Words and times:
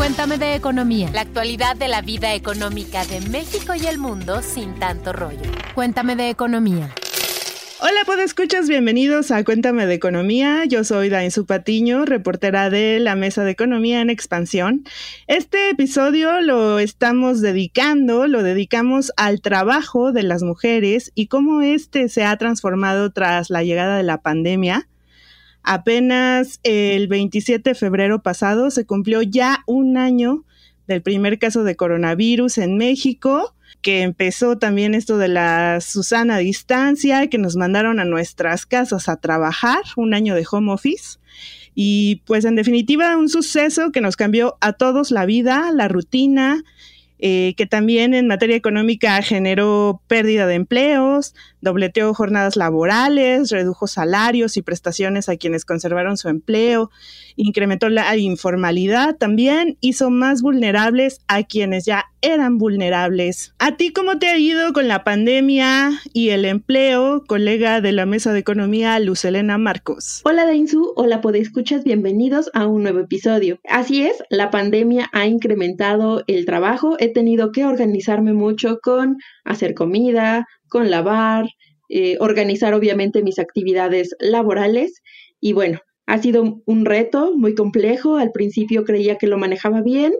Cuéntame 0.00 0.38
de 0.38 0.54
economía. 0.54 1.10
La 1.12 1.20
actualidad 1.20 1.76
de 1.76 1.86
la 1.86 2.00
vida 2.00 2.34
económica 2.34 3.04
de 3.04 3.20
México 3.28 3.74
y 3.74 3.86
el 3.86 3.98
mundo 3.98 4.40
sin 4.40 4.74
tanto 4.76 5.12
rollo. 5.12 5.42
Cuéntame 5.74 6.16
de 6.16 6.30
economía. 6.30 6.88
Hola, 7.82 8.00
escuchas, 8.24 8.68
bienvenidos 8.68 9.30
a 9.30 9.44
Cuéntame 9.44 9.86
de 9.86 9.94
Economía. 9.94 10.64
Yo 10.64 10.84
soy 10.84 11.10
Dainzu 11.10 11.44
Patiño, 11.44 12.04
reportera 12.04 12.70
de 12.70 12.98
la 12.98 13.14
Mesa 13.14 13.44
de 13.44 13.50
Economía 13.50 14.00
en 14.00 14.08
Expansión. 14.08 14.84
Este 15.26 15.70
episodio 15.70 16.40
lo 16.40 16.78
estamos 16.78 17.40
dedicando, 17.40 18.26
lo 18.26 18.42
dedicamos 18.42 19.12
al 19.16 19.40
trabajo 19.40 20.12
de 20.12 20.22
las 20.22 20.42
mujeres 20.42 21.12
y 21.14 21.26
cómo 21.26 21.62
este 21.62 22.08
se 22.08 22.24
ha 22.24 22.36
transformado 22.36 23.10
tras 23.10 23.50
la 23.50 23.64
llegada 23.64 23.96
de 23.96 24.02
la 24.02 24.22
pandemia. 24.22 24.86
Apenas 25.62 26.60
el 26.62 27.08
27 27.08 27.70
de 27.70 27.74
febrero 27.74 28.22
pasado 28.22 28.70
se 28.70 28.86
cumplió 28.86 29.22
ya 29.22 29.62
un 29.66 29.96
año 29.96 30.44
del 30.86 31.02
primer 31.02 31.38
caso 31.38 31.64
de 31.64 31.76
coronavirus 31.76 32.58
en 32.58 32.76
México 32.76 33.54
que 33.82 34.02
empezó 34.02 34.58
también 34.58 34.94
esto 34.94 35.16
de 35.16 35.28
la 35.28 35.80
Susana 35.80 36.38
distancia, 36.38 37.28
que 37.28 37.38
nos 37.38 37.56
mandaron 37.56 37.98
a 37.98 38.04
nuestras 38.04 38.66
casas 38.66 39.08
a 39.08 39.16
trabajar, 39.16 39.82
un 39.96 40.12
año 40.12 40.34
de 40.34 40.46
home 40.50 40.72
office. 40.72 41.18
Y 41.74 42.22
pues 42.26 42.44
en 42.44 42.56
definitiva 42.56 43.16
un 43.16 43.28
suceso 43.28 43.90
que 43.92 44.00
nos 44.00 44.16
cambió 44.16 44.58
a 44.60 44.72
todos 44.74 45.10
la 45.10 45.24
vida, 45.24 45.70
la 45.72 45.88
rutina, 45.88 46.62
eh, 47.22 47.54
que 47.56 47.66
también 47.66 48.14
en 48.14 48.26
materia 48.26 48.56
económica 48.56 49.20
generó 49.22 50.00
pérdida 50.06 50.46
de 50.46 50.54
empleos, 50.54 51.34
dobleteó 51.60 52.14
jornadas 52.14 52.56
laborales, 52.56 53.50
redujo 53.50 53.86
salarios 53.86 54.56
y 54.56 54.62
prestaciones 54.62 55.28
a 55.28 55.36
quienes 55.36 55.64
conservaron 55.64 56.16
su 56.16 56.28
empleo, 56.28 56.90
incrementó 57.36 57.88
la 57.88 58.16
informalidad 58.16 59.16
también, 59.16 59.76
hizo 59.80 60.10
más 60.10 60.42
vulnerables 60.42 61.20
a 61.28 61.42
quienes 61.42 61.84
ya 61.84 62.06
eran 62.22 62.58
vulnerables. 62.58 63.54
¿A 63.58 63.76
ti 63.76 63.92
cómo 63.92 64.18
te 64.18 64.28
ha 64.28 64.38
ido 64.38 64.72
con 64.72 64.88
la 64.88 65.04
pandemia 65.04 65.92
y 66.12 66.30
el 66.30 66.44
empleo, 66.44 67.24
colega 67.26 67.80
de 67.80 67.92
la 67.92 68.06
Mesa 68.06 68.32
de 68.32 68.40
Economía, 68.40 68.98
Lucelena 68.98 69.58
Marcos? 69.58 70.20
Hola 70.24 70.44
Dainzu, 70.44 70.92
hola 70.96 71.20
escuchas, 71.34 71.84
bienvenidos 71.84 72.50
a 72.52 72.66
un 72.66 72.82
nuevo 72.82 73.00
episodio. 73.00 73.58
Así 73.68 74.02
es, 74.02 74.22
la 74.28 74.50
pandemia 74.50 75.08
ha 75.12 75.26
incrementado 75.26 76.24
el 76.26 76.44
trabajo, 76.44 76.96
tenido 77.10 77.52
que 77.52 77.64
organizarme 77.64 78.32
mucho 78.32 78.78
con 78.82 79.16
hacer 79.44 79.74
comida, 79.74 80.46
con 80.68 80.90
lavar, 80.90 81.46
eh, 81.88 82.16
organizar 82.20 82.74
obviamente 82.74 83.22
mis 83.22 83.38
actividades 83.38 84.14
laborales 84.20 85.02
y 85.40 85.52
bueno, 85.52 85.80
ha 86.06 86.18
sido 86.18 86.62
un 86.66 86.84
reto 86.84 87.32
muy 87.36 87.54
complejo. 87.54 88.16
Al 88.16 88.32
principio 88.32 88.84
creía 88.84 89.16
que 89.16 89.26
lo 89.26 89.38
manejaba 89.38 89.80
bien, 89.82 90.12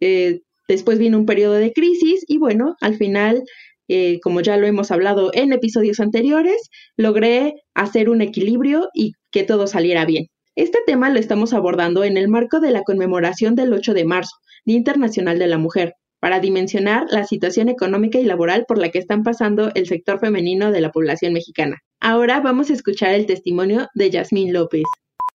eh, 0.00 0.40
después 0.68 0.98
vino 0.98 1.18
un 1.18 1.26
periodo 1.26 1.54
de 1.54 1.72
crisis 1.72 2.24
y 2.26 2.38
bueno, 2.38 2.76
al 2.80 2.96
final, 2.96 3.42
eh, 3.88 4.20
como 4.20 4.40
ya 4.40 4.56
lo 4.56 4.66
hemos 4.66 4.90
hablado 4.90 5.30
en 5.34 5.52
episodios 5.52 6.00
anteriores, 6.00 6.70
logré 6.96 7.54
hacer 7.74 8.10
un 8.10 8.20
equilibrio 8.20 8.88
y 8.94 9.12
que 9.30 9.44
todo 9.44 9.66
saliera 9.66 10.04
bien. 10.04 10.26
Este 10.56 10.80
tema 10.86 11.08
lo 11.10 11.20
estamos 11.20 11.52
abordando 11.52 12.02
en 12.02 12.16
el 12.16 12.28
marco 12.28 12.58
de 12.58 12.72
la 12.72 12.82
conmemoración 12.82 13.54
del 13.54 13.72
8 13.72 13.94
de 13.94 14.04
marzo, 14.04 14.36
Día 14.64 14.76
Internacional 14.76 15.38
de 15.38 15.46
la 15.46 15.58
Mujer, 15.58 15.94
para 16.20 16.40
dimensionar 16.40 17.06
la 17.10 17.24
situación 17.24 17.68
económica 17.68 18.18
y 18.18 18.24
laboral 18.24 18.64
por 18.66 18.78
la 18.78 18.90
que 18.90 18.98
están 18.98 19.22
pasando 19.22 19.70
el 19.74 19.86
sector 19.86 20.18
femenino 20.18 20.72
de 20.72 20.80
la 20.80 20.90
población 20.90 21.32
mexicana. 21.32 21.78
Ahora 22.00 22.40
vamos 22.40 22.70
a 22.70 22.74
escuchar 22.74 23.14
el 23.14 23.26
testimonio 23.26 23.88
de 23.94 24.10
Yasmín 24.10 24.52
López. 24.52 24.84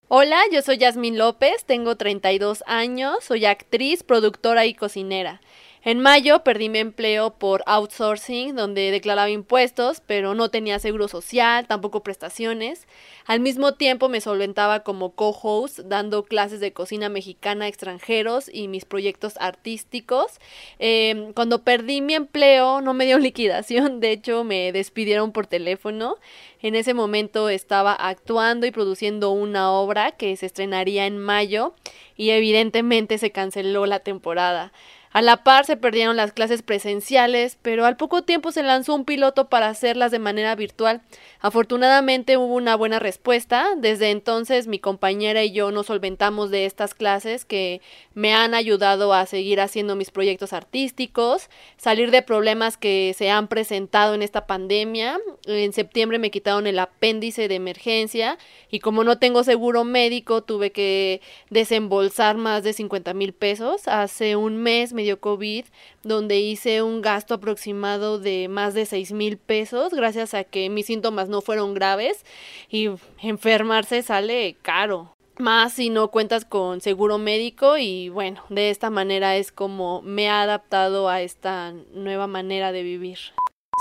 Hola, 0.08 0.40
yo 0.52 0.62
soy 0.62 0.78
Yasmín 0.78 1.17
López, 1.17 1.66
tengo 1.66 1.95
32 1.95 2.64
años, 2.67 3.17
soy 3.22 3.45
actriz, 3.45 4.03
productora 4.03 4.66
y 4.66 4.75
cocinera. 4.75 5.42
En 5.86 6.00
mayo 6.00 6.45
perdí 6.45 6.70
mi 6.70 6.80
empleo 6.80 7.31
por 7.31 7.62
outsourcing, 7.66 8.56
donde 8.56 8.89
declaraba 8.89 9.30
impuestos, 9.30 10.02
pero 10.08 10.34
no 10.34 10.47
tenía 10.47 10.80
seguro 10.80 11.09
social, 11.09 11.68
tampoco 11.68 12.03
prestaciones. 12.03 12.88
Al 13.25 13.41
mismo 13.41 13.74
tiempo 13.74 14.08
me 14.08 14.22
solventaba 14.22 14.84
como 14.84 15.12
co-host, 15.12 15.80
dando 15.80 16.24
clases 16.24 16.62
de 16.62 16.72
cocina 16.72 17.09
mexicana 17.09 17.66
a 17.66 17.68
extranjeros 17.68 18.50
y 18.50 18.69
mis 18.69 18.85
proyectos 18.85 19.34
artísticos. 19.41 20.40
Em, 20.80 21.34
cuando 21.34 21.63
perdí 21.63 22.00
mi 22.00 22.13
empleo, 22.13 22.79
no 22.79 22.94
me 22.94 23.06
dio 23.06 23.18
liquidación, 23.19 24.00
de 24.00 24.12
hecho 24.12 24.46
me 24.46 24.72
despidieron 24.72 25.34
por 25.34 25.47
teléfono. 25.47 26.16
En 26.62 26.75
ese 26.75 26.94
momento 26.94 27.50
estaba 27.50 27.91
actuando 27.91 28.66
y 28.66 28.72
produciendo 28.72 29.31
una 29.31 29.69
obra 29.74 30.13
que 30.13 30.38
se 30.38 30.46
estrenaría 30.46 31.08
en 31.08 31.18
mayo 31.18 31.74
y 32.16 32.29
evidentemente 32.29 33.18
se 33.18 33.31
canceló 33.31 33.85
la 33.85 34.00
temporada. 34.00 34.72
A 35.13 35.22
la 35.22 35.44
par 35.44 35.63
se 35.66 35.78
perdieron 35.78 36.18
las 36.18 36.34
clases 36.34 36.63
presenciales, 36.63 37.59
pero 37.62 37.85
al 37.85 37.97
poco 37.97 38.24
tiempo 38.24 38.51
se 38.51 38.63
lanzó 38.63 38.96
un 38.96 39.06
piloto 39.06 39.47
para 39.47 39.68
hacerlas 39.68 40.09
de 40.09 40.18
manera 40.18 40.56
virtual. 40.56 41.01
Afortunadamente 41.40 42.35
hubo 42.38 42.56
una 42.56 42.75
buena 42.75 42.97
respuesta. 42.97 43.75
Desde 43.78 44.09
entonces 44.09 44.66
mi 44.66 44.79
compañera 44.79 45.44
y 45.44 45.52
yo 45.52 45.69
nos 45.69 45.85
solventamos 45.85 46.50
de 46.50 46.66
estas 46.66 46.96
clases 46.96 47.46
que 47.46 47.79
me 48.16 48.34
han 48.34 48.56
ayudado 48.56 49.13
a 49.13 49.28
seguir 49.28 49.62
haciendo 49.62 49.96
mis 49.96 50.09
proyectos 50.09 50.52
artísticos, 50.52 51.47
salir 51.78 52.09
de 52.09 52.23
problemas 52.23 52.78
que 52.78 53.13
se 53.16 53.29
han 53.29 53.47
presentado 53.47 54.16
en 54.16 54.23
esta 54.23 54.47
pandemia. 54.47 55.19
En 55.46 55.73
septiembre 55.73 56.18
me 56.18 56.31
quitaron 56.31 56.66
el 56.66 56.79
apéndice 56.79 57.47
de 57.47 57.56
emergencia 57.56 58.40
y 58.72 58.79
como 58.79 59.03
no 59.03 59.19
tengo 59.19 59.44
seguro 59.44 59.84
médico 59.84 60.41
tuve 60.41 60.72
que 60.72 61.22
desembolsar 61.52 62.35
más 62.38 62.63
de 62.63 62.73
50 62.73 63.13
mil 63.13 63.34
pesos. 63.34 63.88
Hace 63.88 64.35
un 64.35 64.57
mes 64.57 64.91
me 64.91 65.03
COVID, 65.19 65.66
donde 66.03 66.40
hice 66.40 66.81
un 66.81 67.02
gasto 67.02 67.36
aproximado 67.36 68.19
de 68.19 68.47
más 68.47 68.74
de 68.74 68.86
6 68.86 69.12
mil 69.12 69.38
pesos, 69.38 69.94
gracias 69.94 70.34
a 70.34 70.44
que 70.44 70.69
mis 70.69 70.88
síntomas 70.88 71.30
no 71.30 71.41
fueron 71.41 71.74
graves 71.74 72.25
y 72.69 72.90
enfermarse 73.22 74.02
sale 74.02 74.56
caro. 74.62 75.16
Más 75.40 75.74
si 75.74 75.90
no 75.90 76.09
cuentas 76.09 76.46
con 76.46 76.80
seguro 76.80 77.18
médico 77.18 77.78
y 77.78 78.09
bueno, 78.09 78.44
de 78.50 78.69
esta 78.69 78.90
manera 78.90 79.36
es 79.36 79.52
como 79.52 80.02
me 80.03 80.25
he 80.25 80.30
adaptado 80.30 81.09
a 81.09 81.22
esta 81.22 81.74
nueva 81.94 82.28
manera 82.28 82.72
de 82.72 82.84
vivir. 82.84 83.18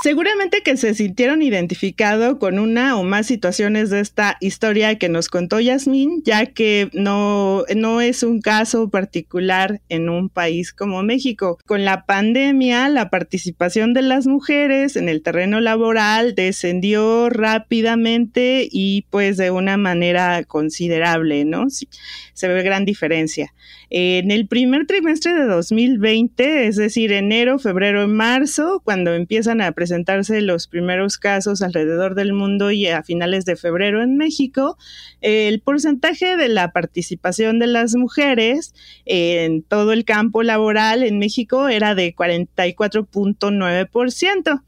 Seguramente 0.02 0.62
que 0.62 0.76
se 0.76 0.94
sintieron 0.94 1.42
identificados 1.42 2.38
con 2.38 2.58
una 2.58 2.98
o 2.98 3.04
más 3.04 3.24
situaciones 3.24 3.88
de 3.88 4.00
esta 4.00 4.36
historia 4.40 4.98
que 4.98 5.08
nos 5.08 5.28
contó 5.28 5.60
Yasmín, 5.60 6.24
ya 6.24 6.46
que 6.46 6.90
no, 6.92 7.62
no 7.76 8.00
es 8.00 8.24
un 8.24 8.40
caso 8.40 8.90
particular 8.90 9.80
en 9.88 10.08
un 10.08 10.28
país 10.28 10.72
como 10.72 11.04
México. 11.04 11.56
Con 11.66 11.84
la 11.84 12.04
pandemia, 12.04 12.88
la 12.88 13.10
participación 13.10 13.94
de 13.94 14.02
las 14.02 14.26
mujeres 14.26 14.96
en 14.96 15.08
el 15.08 15.22
terreno 15.22 15.60
laboral 15.60 16.34
descendió 16.34 17.30
rápidamente 17.30 18.66
y 18.68 19.06
pues 19.08 19.36
de 19.36 19.52
una 19.52 19.76
manera 19.76 20.42
considerable, 20.42 21.44
¿no? 21.44 21.66
Se 21.70 22.48
ve 22.48 22.62
gran 22.64 22.84
diferencia. 22.84 23.54
En 23.94 24.30
el 24.30 24.48
primer 24.48 24.86
trimestre 24.86 25.34
de 25.34 25.44
2020, 25.44 26.66
es 26.66 26.76
decir, 26.76 27.12
enero, 27.12 27.58
febrero 27.58 28.04
y 28.04 28.06
marzo, 28.06 28.80
cuando 28.82 29.12
empiezan 29.12 29.60
a 29.60 29.72
presentarse 29.92 30.40
los 30.40 30.68
primeros 30.68 31.18
casos 31.18 31.60
alrededor 31.60 32.14
del 32.14 32.32
mundo 32.32 32.70
y 32.70 32.86
a 32.86 33.02
finales 33.02 33.44
de 33.44 33.56
febrero 33.56 34.02
en 34.02 34.16
México, 34.16 34.78
el 35.20 35.60
porcentaje 35.60 36.38
de 36.38 36.48
la 36.48 36.72
participación 36.72 37.58
de 37.58 37.66
las 37.66 37.94
mujeres 37.94 38.72
en 39.04 39.62
todo 39.62 39.92
el 39.92 40.06
campo 40.06 40.42
laboral 40.42 41.02
en 41.02 41.18
México 41.18 41.68
era 41.68 41.94
de 41.94 42.16
44.9%. 42.16 44.62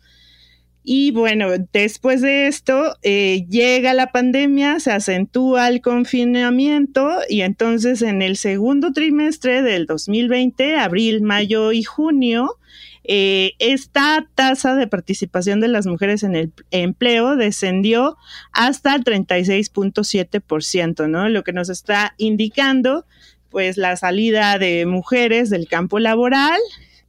Y 0.82 1.12
bueno, 1.12 1.48
después 1.72 2.20
de 2.20 2.46
esto 2.46 2.98
eh, 3.02 3.46
llega 3.48 3.94
la 3.94 4.12
pandemia, 4.12 4.78
se 4.78 4.92
acentúa 4.92 5.68
el 5.68 5.80
confinamiento 5.80 7.08
y 7.30 7.41
entonces 7.41 8.02
en 8.02 8.20
el 8.20 8.36
segundo 8.36 8.92
trimestre 8.92 9.62
del 9.62 9.86
2020, 9.86 10.77
abril, 10.77 11.22
mayo 11.22 11.72
y 11.72 11.82
junio, 11.82 12.59
eh, 13.04 13.53
esta 13.59 14.27
tasa 14.34 14.74
de 14.74 14.86
participación 14.86 15.60
de 15.60 15.68
las 15.68 15.86
mujeres 15.86 16.22
en 16.22 16.34
el 16.34 16.53
empleo 16.71 17.36
descendió 17.36 18.16
hasta 18.53 18.95
el 18.95 19.04
36.7%, 19.04 21.09
¿no? 21.09 21.28
Lo 21.28 21.45
que 21.45 21.53
nos 21.53 21.68
está 21.68 22.15
indicando 22.16 23.04
pues 23.51 23.77
la 23.77 23.97
salida 23.97 24.59
de 24.59 24.84
mujeres 24.84 25.48
del 25.48 25.68
campo 25.68 26.01
laboral 26.01 26.59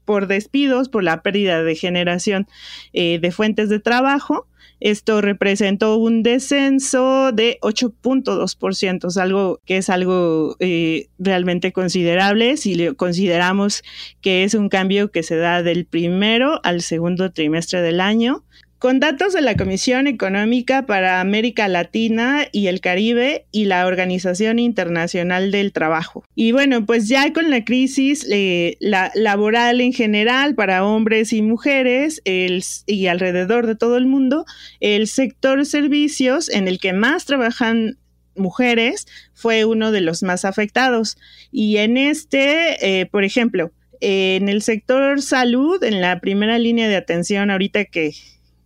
por 0.06 0.28
despidos, 0.28 0.90
por 0.90 1.04
la 1.04 1.24
pérdida 1.24 1.64
de 1.64 1.76
generación 1.76 2.48
eh, 2.94 3.20
de 3.20 3.32
fuentes 3.32 3.70
de 3.70 3.80
trabajo. 3.80 4.48
Esto 4.80 5.22
representó 5.22 5.98
un 5.98 6.22
descenso 6.24 7.32
de 7.32 7.58
8.2%, 7.62 9.22
algo 9.22 9.62
que 9.66 9.78
es 9.78 9.90
algo 9.90 10.58
eh, 10.60 11.08
realmente 11.18 11.72
considerable. 11.72 12.58
Si 12.58 12.94
consideramos 12.96 13.84
que 14.22 14.44
es 14.44 14.54
un 14.54 14.70
cambio 14.70 15.12
que 15.12 15.24
se 15.24 15.38
da 15.38 15.64
del 15.64 15.86
primero 15.86 16.60
al 16.64 16.82
segundo 16.82 17.32
trimestre 17.32 17.82
del 17.82 18.02
año 18.02 18.44
con 18.86 19.00
datos 19.00 19.34
de 19.34 19.42
la 19.42 19.58
Comisión 19.58 20.06
Económica 20.06 20.86
para 20.86 21.20
América 21.20 21.68
Latina 21.68 22.46
y 22.52 22.68
el 22.68 22.82
Caribe 22.82 23.48
y 23.52 23.66
la 23.66 23.88
Organización 23.88 24.60
Internacional 24.60 25.50
del 25.50 25.74
Trabajo. 25.74 26.24
Y 26.36 26.52
bueno, 26.52 26.86
pues 26.86 27.08
ya 27.08 27.34
con 27.34 27.50
la 27.50 27.66
crisis 27.66 28.28
eh, 28.30 28.78
la, 28.80 29.12
laboral 29.16 29.82
en 29.82 29.92
general 29.92 30.54
para 30.54 30.86
hombres 30.86 31.34
y 31.34 31.42
mujeres 31.42 32.22
y 32.24 33.08
alrededor 33.08 33.66
de 33.66 33.76
todo 33.76 33.98
el 33.98 34.06
mundo, 34.06 34.46
el 34.82 35.08
sector 35.08 35.66
servicios 35.66 36.48
en 36.48 36.68
el 36.68 36.78
que 36.78 36.94
más 36.94 37.26
trabajan 37.26 37.98
mujeres 38.36 39.08
fue 39.34 39.66
uno 39.66 39.92
de 39.92 40.02
los 40.02 40.22
más 40.22 40.46
afectados. 40.46 41.18
Y 41.52 41.78
en 41.78 41.98
este, 41.98 43.00
eh, 43.00 43.08
por 43.08 43.24
ejemplo, 43.24 43.72
en 44.00 44.48
el 44.48 44.62
sector 44.62 45.24
salud, 45.24 45.84
en 45.84 46.02
la 46.02 46.20
primera 46.20 46.60
línea 46.60 46.88
de 46.88 46.98
atención 46.98 47.50
ahorita 47.50 47.86
que, 47.86 48.14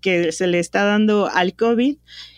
que 0.01 0.31
se 0.31 0.47
le 0.47 0.59
está 0.59 0.83
dando 0.85 1.27
al 1.27 1.53
COVID, 1.55 1.97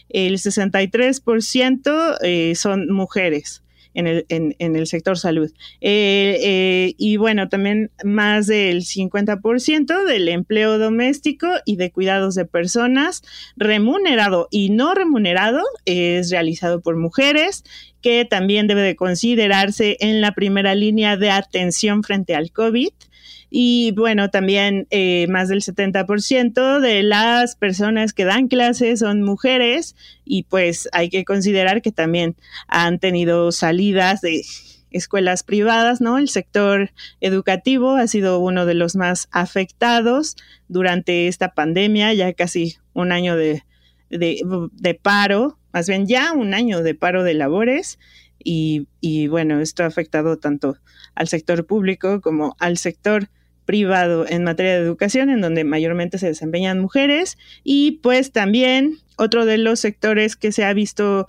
el 0.09 0.33
63% 0.37 2.17
eh, 2.21 2.53
son 2.55 2.91
mujeres 2.91 3.63
en 3.93 4.07
el, 4.07 4.25
en, 4.29 4.75
el 4.75 4.87
sector 4.87 5.17
salud. 5.17 5.51
Eh, 5.81 6.37
eh, 6.41 6.93
y 6.97 7.17
bueno, 7.17 7.49
también 7.49 7.91
más 8.03 8.47
del 8.47 8.83
50% 8.83 10.05
del 10.05 10.27
empleo 10.29 10.77
doméstico 10.77 11.47
y 11.65 11.75
de 11.75 11.91
cuidados 11.91 12.35
de 12.35 12.45
personas 12.45 13.21
remunerado 13.55 14.47
y 14.49 14.69
no 14.69 14.93
remunerado 14.93 15.61
es 15.85 16.29
realizado 16.31 16.81
por 16.81 16.95
mujeres 16.95 17.63
que 18.01 18.25
también 18.25 18.67
debe 18.67 18.81
de 18.81 18.95
considerarse 18.95 19.97
en 19.99 20.21
la 20.21 20.33
primera 20.33 20.73
línea 20.73 21.17
de 21.17 21.29
atención 21.29 22.03
frente 22.03 22.35
al 22.35 22.51
COVID. 22.51 22.89
Y 23.53 23.91
bueno, 23.91 24.29
también 24.29 24.87
eh, 24.91 25.27
más 25.27 25.49
del 25.49 25.61
70% 25.61 26.79
de 26.79 27.03
las 27.03 27.57
personas 27.57 28.13
que 28.13 28.23
dan 28.23 28.47
clases 28.47 28.99
son 28.99 29.23
mujeres 29.23 29.97
y 30.23 30.43
pues 30.43 30.87
hay 30.93 31.09
que 31.09 31.25
considerar 31.25 31.81
que 31.81 31.91
también 31.91 32.37
han 32.69 32.97
tenido 32.97 33.51
salidas 33.51 34.21
de 34.21 34.43
escuelas 34.89 35.43
privadas, 35.43 35.99
¿no? 35.99 36.17
El 36.17 36.29
sector 36.29 36.91
educativo 37.19 37.97
ha 37.97 38.07
sido 38.07 38.39
uno 38.39 38.65
de 38.65 38.73
los 38.73 38.95
más 38.95 39.27
afectados 39.31 40.37
durante 40.69 41.27
esta 41.27 41.53
pandemia, 41.53 42.13
ya 42.13 42.31
casi 42.31 42.77
un 42.93 43.11
año 43.11 43.35
de, 43.35 43.63
de, 44.09 44.99
paro, 45.01 45.59
más 45.73 45.89
bien 45.89 46.07
ya 46.07 46.31
un 46.31 46.53
año 46.53 46.83
de 46.83 46.95
paro 46.95 47.25
de 47.25 47.33
labores. 47.33 47.99
Y, 48.43 48.87
y 49.01 49.27
bueno, 49.27 49.59
esto 49.59 49.83
ha 49.83 49.87
afectado 49.87 50.37
tanto 50.37 50.77
al 51.15 51.27
sector 51.27 51.65
público 51.65 52.21
como 52.21 52.55
al 52.57 52.77
sector 52.77 53.29
privado 53.65 54.25
en 54.27 54.43
materia 54.43 54.73
de 54.73 54.85
educación, 54.85 55.29
en 55.29 55.41
donde 55.41 55.63
mayormente 55.63 56.17
se 56.17 56.27
desempeñan 56.27 56.79
mujeres, 56.79 57.37
y 57.63 57.99
pues 58.03 58.31
también 58.31 58.97
otro 59.17 59.45
de 59.45 59.57
los 59.57 59.79
sectores 59.79 60.35
que 60.35 60.51
se 60.51 60.65
ha 60.65 60.73
visto 60.73 61.27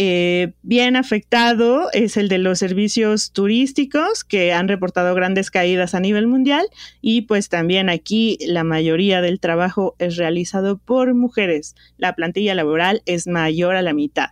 eh, 0.00 0.52
bien 0.62 0.94
afectado 0.94 1.88
es 1.92 2.16
el 2.16 2.28
de 2.28 2.38
los 2.38 2.60
servicios 2.60 3.32
turísticos 3.32 4.22
que 4.22 4.52
han 4.52 4.68
reportado 4.68 5.12
grandes 5.14 5.50
caídas 5.50 5.94
a 5.94 5.98
nivel 5.98 6.28
mundial 6.28 6.68
y 7.00 7.22
pues 7.22 7.48
también 7.48 7.88
aquí 7.88 8.38
la 8.46 8.62
mayoría 8.62 9.20
del 9.20 9.40
trabajo 9.40 9.96
es 9.98 10.16
realizado 10.16 10.78
por 10.78 11.14
mujeres. 11.14 11.74
La 11.96 12.14
plantilla 12.14 12.54
laboral 12.54 13.02
es 13.06 13.26
mayor 13.26 13.74
a 13.74 13.82
la 13.82 13.92
mitad. 13.92 14.28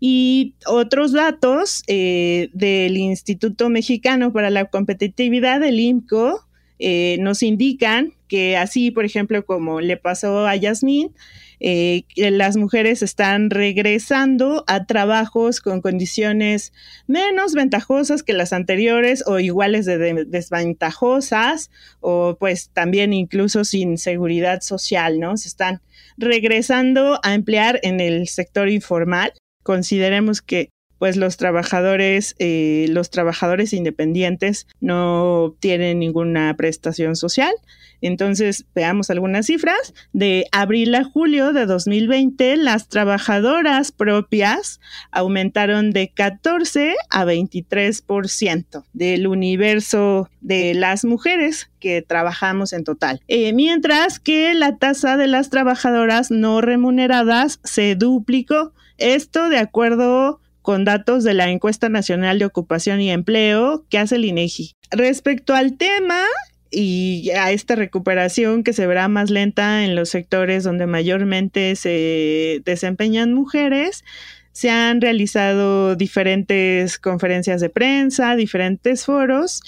Y 0.00 0.54
otros 0.64 1.12
datos 1.12 1.82
eh, 1.86 2.48
del 2.54 2.96
Instituto 2.96 3.68
Mexicano 3.68 4.32
para 4.32 4.48
la 4.48 4.66
Competitividad, 4.66 5.62
el 5.64 5.80
IMCO, 5.80 6.47
eh, 6.78 7.16
nos 7.20 7.42
indican 7.42 8.14
que 8.28 8.56
así, 8.56 8.90
por 8.90 9.04
ejemplo, 9.04 9.44
como 9.44 9.80
le 9.80 9.96
pasó 9.96 10.46
a 10.46 10.54
Yasmín, 10.54 11.14
eh, 11.60 12.04
las 12.16 12.56
mujeres 12.56 13.02
están 13.02 13.50
regresando 13.50 14.62
a 14.68 14.86
trabajos 14.86 15.60
con 15.60 15.80
condiciones 15.80 16.72
menos 17.08 17.54
ventajosas 17.54 18.22
que 18.22 18.32
las 18.32 18.52
anteriores 18.52 19.24
o 19.26 19.40
iguales 19.40 19.84
de, 19.84 20.24
desventajosas 20.24 21.70
o 22.00 22.36
pues 22.38 22.70
también 22.70 23.12
incluso 23.12 23.64
sin 23.64 23.98
seguridad 23.98 24.60
social, 24.60 25.18
¿no? 25.18 25.36
Se 25.36 25.48
están 25.48 25.80
regresando 26.16 27.18
a 27.24 27.34
emplear 27.34 27.80
en 27.82 28.00
el 28.00 28.28
sector 28.28 28.68
informal. 28.68 29.32
Consideremos 29.64 30.42
que 30.42 30.70
pues 30.98 31.16
los 31.16 31.36
trabajadores, 31.36 32.34
eh, 32.38 32.86
los 32.90 33.10
trabajadores 33.10 33.72
independientes 33.72 34.66
no 34.80 35.54
tienen 35.60 35.98
ninguna 35.98 36.54
prestación 36.56 37.16
social. 37.16 37.52
Entonces, 38.00 38.64
veamos 38.74 39.10
algunas 39.10 39.46
cifras. 39.46 39.94
De 40.12 40.46
abril 40.52 40.94
a 40.94 41.04
julio 41.04 41.52
de 41.52 41.66
2020, 41.66 42.56
las 42.56 42.88
trabajadoras 42.88 43.92
propias 43.92 44.80
aumentaron 45.10 45.90
de 45.90 46.08
14 46.08 46.94
a 47.10 47.24
23% 47.24 48.84
del 48.92 49.26
universo 49.26 50.30
de 50.40 50.74
las 50.74 51.04
mujeres 51.04 51.70
que 51.80 52.02
trabajamos 52.02 52.72
en 52.72 52.84
total. 52.84 53.20
Eh, 53.28 53.52
mientras 53.52 54.20
que 54.20 54.54
la 54.54 54.76
tasa 54.76 55.16
de 55.16 55.26
las 55.26 55.50
trabajadoras 55.50 56.30
no 56.30 56.60
remuneradas 56.60 57.60
se 57.64 57.94
duplicó. 57.94 58.72
Esto 58.96 59.48
de 59.48 59.58
acuerdo 59.58 60.40
con 60.68 60.84
datos 60.84 61.24
de 61.24 61.32
la 61.32 61.48
Encuesta 61.48 61.88
Nacional 61.88 62.38
de 62.38 62.44
Ocupación 62.44 63.00
y 63.00 63.10
Empleo 63.10 63.86
que 63.88 63.96
hace 63.96 64.16
el 64.16 64.26
INEGI. 64.26 64.76
Respecto 64.90 65.54
al 65.54 65.78
tema 65.78 66.20
y 66.70 67.30
a 67.30 67.52
esta 67.52 67.74
recuperación 67.74 68.62
que 68.64 68.74
se 68.74 68.86
verá 68.86 69.08
más 69.08 69.30
lenta 69.30 69.86
en 69.86 69.96
los 69.96 70.10
sectores 70.10 70.64
donde 70.64 70.86
mayormente 70.86 71.74
se 71.74 72.60
desempeñan 72.66 73.32
mujeres, 73.32 74.04
se 74.52 74.68
han 74.68 75.00
realizado 75.00 75.96
diferentes 75.96 76.98
conferencias 76.98 77.62
de 77.62 77.70
prensa, 77.70 78.36
diferentes 78.36 79.06
foros. 79.06 79.62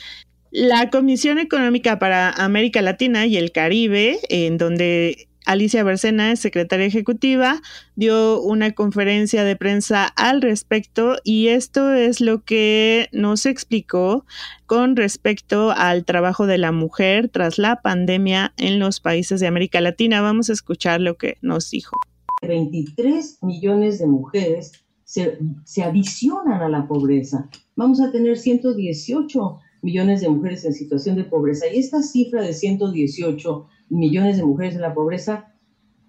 La 0.50 0.90
Comisión 0.90 1.38
Económica 1.38 1.98
para 1.98 2.28
América 2.28 2.82
Latina 2.82 3.24
y 3.24 3.38
el 3.38 3.52
Caribe, 3.52 4.18
en 4.28 4.58
donde 4.58 5.29
Alicia 5.46 5.82
Bercena, 5.82 6.36
secretaria 6.36 6.86
ejecutiva, 6.86 7.60
dio 7.96 8.40
una 8.40 8.72
conferencia 8.72 9.44
de 9.44 9.56
prensa 9.56 10.06
al 10.06 10.42
respecto 10.42 11.16
y 11.24 11.48
esto 11.48 11.92
es 11.92 12.20
lo 12.20 12.44
que 12.44 13.08
nos 13.12 13.46
explicó 13.46 14.24
con 14.66 14.96
respecto 14.96 15.70
al 15.70 16.04
trabajo 16.04 16.46
de 16.46 16.58
la 16.58 16.72
mujer 16.72 17.28
tras 17.28 17.58
la 17.58 17.80
pandemia 17.80 18.52
en 18.56 18.78
los 18.78 19.00
países 19.00 19.40
de 19.40 19.46
América 19.46 19.80
Latina. 19.80 20.20
Vamos 20.20 20.50
a 20.50 20.52
escuchar 20.52 21.00
lo 21.00 21.16
que 21.16 21.36
nos 21.40 21.70
dijo. 21.70 21.96
23 22.42 23.38
millones 23.42 23.98
de 23.98 24.06
mujeres 24.06 24.72
se, 25.04 25.38
se 25.64 25.82
adicionan 25.82 26.62
a 26.62 26.68
la 26.68 26.86
pobreza. 26.86 27.48
Vamos 27.76 28.00
a 28.00 28.12
tener 28.12 28.38
118 28.38 29.58
millones 29.82 30.20
de 30.20 30.28
mujeres 30.28 30.64
en 30.64 30.74
situación 30.74 31.16
de 31.16 31.24
pobreza 31.24 31.66
y 31.72 31.78
esta 31.78 32.02
cifra 32.02 32.42
de 32.42 32.52
118 32.52 33.66
millones 33.90 34.38
de 34.38 34.44
mujeres 34.44 34.76
en 34.76 34.82
la 34.82 34.94
pobreza, 34.94 35.52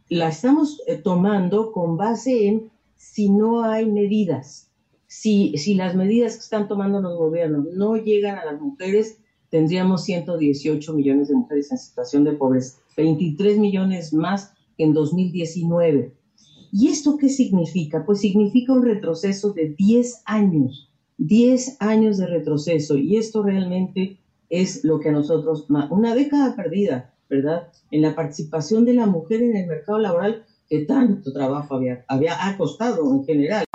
la 0.08 0.30
estamos 0.30 0.82
eh, 0.88 0.96
tomando 0.96 1.72
con 1.72 1.98
base 1.98 2.48
en 2.48 2.72
si 2.96 3.30
no 3.30 3.64
hay 3.64 3.86
medidas. 3.86 4.70
Si, 5.08 5.58
si 5.58 5.74
las 5.74 5.96
medidas 5.96 6.36
que 6.36 6.42
están 6.42 6.68
tomando 6.68 7.02
los 7.02 7.18
gobiernos 7.18 7.66
no 7.74 7.98
llegan 7.98 8.38
a 8.38 8.46
las 8.46 8.62
mujeres, 8.62 9.18
tendríamos 9.50 10.04
118 10.06 10.94
millones 10.94 11.28
de 11.28 11.36
mujeres 11.36 11.72
en 11.72 11.78
situación 11.78 12.24
de 12.24 12.34
pobreza, 12.34 12.78
23 12.96 13.58
millones 13.58 14.14
más 14.14 14.54
que 14.78 14.84
en 14.84 14.94
2019. 14.94 16.14
¿Y 16.72 16.88
esto 16.88 17.18
qué 17.18 17.28
significa? 17.28 18.06
Pues 18.06 18.22
significa 18.22 18.72
un 18.72 18.84
retroceso 18.84 19.52
de 19.52 19.76
10 19.78 20.24
años, 20.26 20.90
10 21.18 21.78
años 21.80 22.18
de 22.18 22.28
retroceso. 22.28 22.98
Y 22.98 23.18
esto 23.18 23.44
realmente 23.44 24.18
es 24.50 24.84
lo 24.86 25.00
que 25.00 25.10
a 25.10 25.12
nosotros, 25.12 25.66
una 25.90 26.16
década 26.16 26.56
perdida, 26.56 27.11
¿verdad? 27.32 27.70
En 27.90 28.02
la 28.02 28.14
participación 28.14 28.86
de 28.86 28.94
la 28.94 29.08
mujer 29.08 29.42
en 29.42 29.56
el 29.56 29.66
mercado 29.66 29.98
laboral 29.98 30.46
que 30.70 30.86
tanto 30.86 31.32
trabajo 31.34 31.76
había, 31.76 32.06
había 32.08 32.46
ha 32.46 32.58
costado 32.58 33.10
en 33.12 33.24
general. 33.24 33.66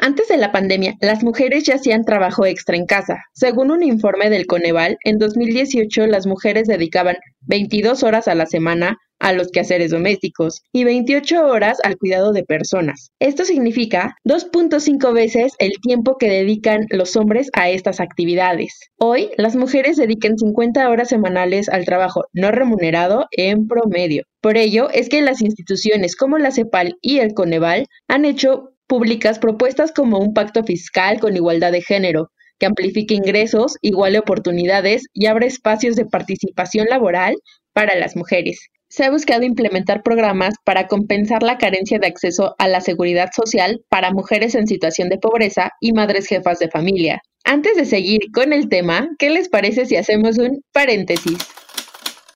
Antes 0.00 0.28
de 0.28 0.36
la 0.36 0.52
pandemia, 0.52 0.94
las 1.00 1.24
mujeres 1.24 1.64
ya 1.64 1.74
hacían 1.74 2.04
trabajo 2.04 2.46
extra 2.46 2.76
en 2.76 2.86
casa. 2.86 3.24
Según 3.34 3.70
un 3.70 3.82
informe 3.82 4.30
del 4.30 4.46
Coneval, 4.46 4.96
en 5.04 5.18
2018 5.18 6.06
las 6.06 6.26
mujeres 6.26 6.68
dedicaban 6.68 7.16
22 7.40 8.04
horas 8.04 8.28
a 8.28 8.34
la 8.36 8.46
semana 8.46 8.98
a 9.18 9.32
los 9.32 9.48
quehaceres 9.48 9.90
domésticos 9.90 10.62
y 10.72 10.84
28 10.84 11.46
horas 11.46 11.78
al 11.82 11.96
cuidado 11.96 12.32
de 12.32 12.44
personas. 12.44 13.10
Esto 13.18 13.44
significa 13.44 14.16
2.5 14.24 15.12
veces 15.12 15.52
el 15.58 15.72
tiempo 15.82 16.16
que 16.18 16.28
dedican 16.28 16.86
los 16.90 17.16
hombres 17.16 17.50
a 17.52 17.70
estas 17.70 18.00
actividades. 18.00 18.78
Hoy, 18.98 19.30
las 19.36 19.56
mujeres 19.56 19.96
dedican 19.96 20.38
50 20.38 20.88
horas 20.88 21.08
semanales 21.08 21.68
al 21.68 21.84
trabajo 21.84 22.24
no 22.32 22.50
remunerado 22.50 23.26
en 23.32 23.66
promedio. 23.66 24.24
Por 24.40 24.56
ello, 24.56 24.88
es 24.90 25.08
que 25.08 25.22
las 25.22 25.42
instituciones 25.42 26.16
como 26.16 26.38
la 26.38 26.50
CEPAL 26.50 26.96
y 27.00 27.18
el 27.18 27.34
Coneval 27.34 27.86
han 28.06 28.24
hecho 28.24 28.72
públicas 28.86 29.38
propuestas 29.38 29.92
como 29.92 30.18
un 30.18 30.32
pacto 30.32 30.64
fiscal 30.64 31.20
con 31.20 31.36
igualdad 31.36 31.72
de 31.72 31.82
género, 31.82 32.30
que 32.58 32.66
amplifique 32.66 33.14
ingresos, 33.14 33.76
iguale 33.82 34.18
oportunidades 34.18 35.06
y 35.12 35.26
abra 35.26 35.46
espacios 35.46 35.94
de 35.96 36.06
participación 36.06 36.86
laboral 36.88 37.36
para 37.72 37.94
las 37.96 38.16
mujeres. 38.16 38.68
Se 38.88 39.04
ha 39.04 39.10
buscado 39.10 39.42
implementar 39.42 40.02
programas 40.02 40.54
para 40.64 40.86
compensar 40.86 41.42
la 41.42 41.58
carencia 41.58 41.98
de 41.98 42.06
acceso 42.06 42.54
a 42.58 42.68
la 42.68 42.80
seguridad 42.80 43.30
social 43.34 43.80
para 43.88 44.12
mujeres 44.12 44.54
en 44.54 44.66
situación 44.66 45.08
de 45.08 45.18
pobreza 45.18 45.70
y 45.80 45.92
madres 45.92 46.26
jefas 46.26 46.58
de 46.58 46.70
familia. 46.70 47.22
Antes 47.44 47.76
de 47.76 47.84
seguir 47.84 48.30
con 48.32 48.52
el 48.52 48.68
tema, 48.68 49.08
¿qué 49.18 49.30
les 49.30 49.48
parece 49.48 49.86
si 49.86 49.96
hacemos 49.96 50.38
un 50.38 50.62
paréntesis? 50.72 51.38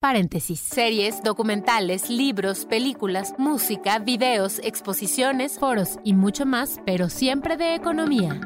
Paréntesis. 0.01 0.59
Series, 0.59 1.23
documentales, 1.23 2.11
libros, 2.11 2.65
películas, 2.65 3.35
música, 3.39 4.01
videos, 4.01 4.59
exposiciones, 4.65 5.59
foros 5.59 5.99
y 6.03 6.15
mucho 6.15 6.45
más, 6.45 6.81
pero 6.85 7.09
siempre 7.09 7.57
de 7.57 7.77
economía. 7.77 8.41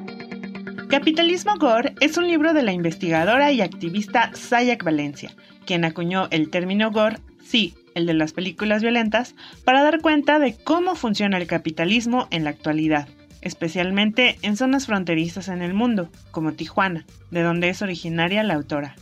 Capitalismo 0.88 1.56
Gore 1.58 1.94
es 2.00 2.16
un 2.16 2.28
libro 2.28 2.54
de 2.54 2.62
la 2.62 2.72
investigadora 2.72 3.50
y 3.50 3.60
activista 3.60 4.30
Sayak 4.34 4.84
Valencia, 4.84 5.34
quien 5.64 5.84
acuñó 5.84 6.28
el 6.30 6.48
término 6.48 6.92
Gore, 6.92 7.18
sí, 7.44 7.74
el 7.96 8.06
de 8.06 8.14
las 8.14 8.32
películas 8.32 8.82
violentas, 8.82 9.34
para 9.64 9.82
dar 9.82 10.00
cuenta 10.00 10.38
de 10.38 10.54
cómo 10.54 10.94
funciona 10.94 11.38
el 11.38 11.48
capitalismo 11.48 12.28
en 12.30 12.44
la 12.44 12.50
actualidad, 12.50 13.08
especialmente 13.40 14.38
en 14.42 14.56
zonas 14.56 14.86
fronterizas 14.86 15.48
en 15.48 15.60
el 15.60 15.74
mundo, 15.74 16.08
como 16.30 16.52
Tijuana, 16.52 17.04
de 17.32 17.42
donde 17.42 17.68
es 17.68 17.82
originaria 17.82 18.44
la 18.44 18.54
autora. 18.54 18.94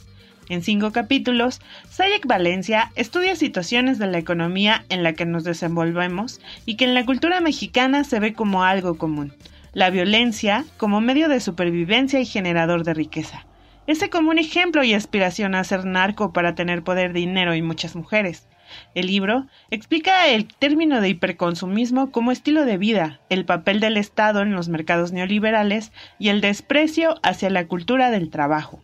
En 0.48 0.62
cinco 0.62 0.90
capítulos, 0.90 1.60
Sayek 1.90 2.26
Valencia 2.26 2.92
estudia 2.96 3.36
situaciones 3.36 3.98
de 3.98 4.06
la 4.06 4.18
economía 4.18 4.86
en 4.88 5.02
la 5.02 5.12
que 5.12 5.26
nos 5.26 5.44
desenvolvemos 5.44 6.40
y 6.64 6.76
que 6.76 6.86
en 6.86 6.94
la 6.94 7.04
cultura 7.04 7.42
mexicana 7.42 8.04
se 8.04 8.20
ve 8.20 8.32
como 8.32 8.64
algo 8.64 8.96
común. 8.96 9.34
La 9.74 9.90
violencia 9.90 10.64
como 10.76 11.00
medio 11.00 11.28
de 11.28 11.40
supervivencia 11.40 12.20
y 12.20 12.26
generador 12.26 12.84
de 12.84 12.94
riqueza. 12.94 13.44
Ese 13.88 14.08
como 14.08 14.30
un 14.30 14.38
ejemplo 14.38 14.84
y 14.84 14.94
aspiración 14.94 15.56
a 15.56 15.64
ser 15.64 15.84
narco 15.84 16.32
para 16.32 16.54
tener 16.54 16.84
poder, 16.84 17.12
dinero 17.12 17.56
y 17.56 17.60
muchas 17.60 17.96
mujeres. 17.96 18.46
El 18.94 19.08
libro 19.08 19.48
explica 19.70 20.28
el 20.28 20.46
término 20.46 21.00
de 21.00 21.08
hiperconsumismo 21.08 22.12
como 22.12 22.30
estilo 22.30 22.64
de 22.64 22.78
vida, 22.78 23.18
el 23.30 23.44
papel 23.46 23.80
del 23.80 23.96
Estado 23.96 24.42
en 24.42 24.52
los 24.52 24.68
mercados 24.68 25.10
neoliberales 25.10 25.90
y 26.20 26.28
el 26.28 26.40
desprecio 26.40 27.16
hacia 27.24 27.50
la 27.50 27.66
cultura 27.66 28.12
del 28.12 28.30
trabajo. 28.30 28.80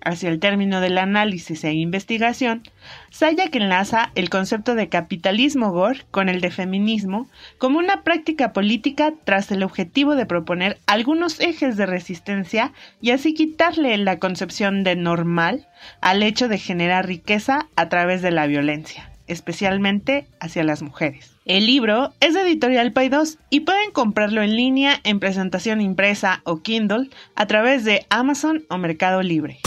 Hacia 0.00 0.28
el 0.28 0.38
término 0.38 0.80
del 0.80 0.96
análisis 0.98 1.64
e 1.64 1.72
investigación, 1.72 2.62
Sayak 3.10 3.54
enlaza 3.56 4.10
el 4.14 4.30
concepto 4.30 4.74
de 4.74 4.88
capitalismo 4.88 5.72
gore 5.72 6.04
con 6.10 6.28
el 6.28 6.40
de 6.40 6.50
feminismo 6.50 7.28
como 7.58 7.78
una 7.78 8.02
práctica 8.02 8.52
política 8.52 9.12
tras 9.24 9.50
el 9.50 9.62
objetivo 9.62 10.14
de 10.14 10.26
proponer 10.26 10.78
algunos 10.86 11.40
ejes 11.40 11.76
de 11.76 11.86
resistencia 11.86 12.72
y 13.00 13.10
así 13.10 13.34
quitarle 13.34 13.96
la 13.98 14.18
concepción 14.18 14.84
de 14.84 14.96
normal 14.96 15.66
al 16.00 16.22
hecho 16.22 16.48
de 16.48 16.58
generar 16.58 17.06
riqueza 17.06 17.66
a 17.76 17.88
través 17.88 18.22
de 18.22 18.30
la 18.30 18.46
violencia 18.46 19.10
especialmente 19.28 20.26
hacia 20.40 20.64
las 20.64 20.82
mujeres. 20.82 21.36
El 21.44 21.66
libro 21.66 22.12
es 22.20 22.34
de 22.34 22.40
Editorial 22.40 22.92
Paidós 22.92 23.38
y 23.50 23.60
pueden 23.60 23.92
comprarlo 23.92 24.42
en 24.42 24.56
línea 24.56 25.00
en 25.04 25.20
presentación 25.20 25.80
impresa 25.80 26.40
o 26.44 26.62
Kindle 26.62 27.10
a 27.36 27.46
través 27.46 27.84
de 27.84 28.06
Amazon 28.10 28.64
o 28.68 28.78
Mercado 28.78 29.22
Libre. 29.22 29.60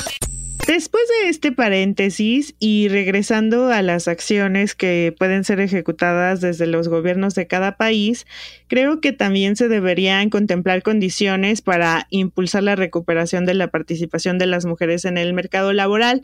Después 0.67 1.03
de 1.07 1.29
este 1.29 1.51
paréntesis 1.51 2.55
y 2.59 2.87
regresando 2.87 3.67
a 3.69 3.81
las 3.81 4.07
acciones 4.07 4.73
que 4.73 5.13
pueden 5.17 5.43
ser 5.43 5.59
ejecutadas 5.59 6.39
desde 6.39 6.67
los 6.67 6.87
gobiernos 6.87 7.35
de 7.35 7.47
cada 7.47 7.75
país, 7.77 8.25
creo 8.67 9.01
que 9.01 9.11
también 9.11 9.55
se 9.55 9.67
deberían 9.67 10.29
contemplar 10.29 10.81
condiciones 10.81 11.61
para 11.61 12.07
impulsar 12.09 12.63
la 12.63 12.75
recuperación 12.75 13.45
de 13.45 13.55
la 13.55 13.67
participación 13.67 14.37
de 14.37 14.45
las 14.45 14.65
mujeres 14.65 15.03
en 15.05 15.17
el 15.17 15.33
mercado 15.33 15.73
laboral 15.73 16.21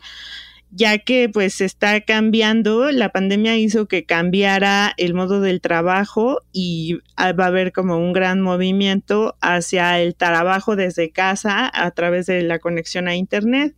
ya 0.70 0.98
que 0.98 1.28
pues 1.28 1.60
está 1.60 2.00
cambiando, 2.02 2.90
la 2.92 3.10
pandemia 3.10 3.56
hizo 3.56 3.88
que 3.88 4.04
cambiara 4.04 4.92
el 4.96 5.14
modo 5.14 5.40
del 5.40 5.60
trabajo 5.60 6.42
y 6.52 6.98
va 7.18 7.44
a 7.44 7.46
haber 7.46 7.72
como 7.72 7.96
un 7.96 8.12
gran 8.12 8.40
movimiento 8.40 9.36
hacia 9.40 9.98
el 10.00 10.14
trabajo 10.14 10.76
desde 10.76 11.10
casa 11.10 11.70
a 11.72 11.90
través 11.92 12.26
de 12.26 12.42
la 12.42 12.58
conexión 12.58 13.08
a 13.08 13.16
internet 13.16 13.74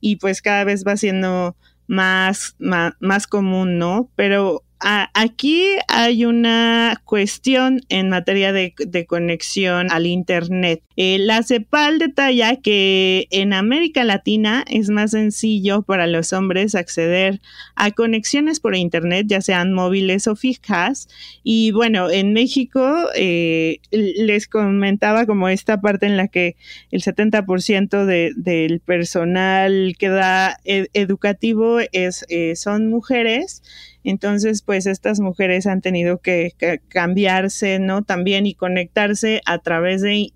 y 0.00 0.16
pues 0.16 0.42
cada 0.42 0.64
vez 0.64 0.84
va 0.86 0.96
siendo 0.96 1.56
más, 1.86 2.56
más, 2.58 2.94
más 3.00 3.26
común, 3.26 3.78
¿no? 3.78 4.10
Pero 4.16 4.62
aquí 4.80 5.64
hay 5.88 6.24
una 6.24 7.00
cuestión 7.04 7.80
en 7.88 8.10
materia 8.10 8.52
de, 8.52 8.74
conexión 9.06 9.90
al 9.90 10.06
Internet. 10.06 10.82
Eh, 10.96 11.18
la 11.18 11.42
CEPAL 11.42 11.98
detalla 11.98 12.56
que 12.56 13.28
en 13.30 13.52
América 13.52 14.04
Latina 14.04 14.64
es 14.68 14.88
más 14.88 15.10
sencillo 15.10 15.82
para 15.82 16.06
los 16.06 16.32
hombres 16.32 16.74
acceder 16.74 17.40
a 17.74 17.90
conexiones 17.90 18.60
por 18.60 18.74
Internet, 18.74 19.26
ya 19.28 19.40
sean 19.40 19.72
móviles 19.72 20.26
o 20.26 20.36
fijas. 20.36 21.08
Y 21.42 21.70
bueno, 21.72 22.10
en 22.10 22.32
México 22.32 23.08
eh, 23.14 23.80
les 23.90 24.48
comentaba 24.48 25.26
como 25.26 25.48
esta 25.48 25.80
parte 25.80 26.06
en 26.06 26.16
la 26.16 26.28
que 26.28 26.56
el 26.90 27.02
70% 27.02 28.04
del 28.04 28.80
personal 28.80 29.94
que 29.98 30.08
da 30.08 30.58
e, 30.64 30.88
educativo 30.94 31.78
es, 31.92 32.24
eh, 32.28 32.56
son 32.56 32.88
mujeres. 32.88 33.62
Entonces, 34.06 34.62
pues 34.62 34.86
estas 34.86 35.18
mujeres 35.18 35.66
han 35.66 35.80
tenido 35.80 36.18
que, 36.18 36.52
cambiarse, 36.86 37.80
¿no? 37.80 38.04
También 38.04 38.46
y 38.46 38.54
conectarse 38.54 39.40
a 39.46 39.58
través 39.58 40.00
de, 40.00 40.30